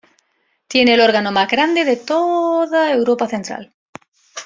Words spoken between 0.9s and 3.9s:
el órgano más grande de toda Europa Central.